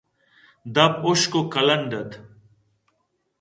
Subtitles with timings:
[0.73, 2.11] دپ حُشک ءُ کلنڈ اَت